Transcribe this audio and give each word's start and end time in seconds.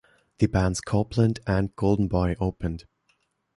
The 0.39 0.47
bands 0.47 0.81
Copeland 0.81 1.41
and 1.45 1.75
Goldenboy 1.75 2.37
opened. 2.39 2.85